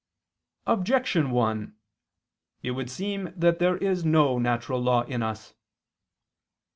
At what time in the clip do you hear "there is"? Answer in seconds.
3.59-4.03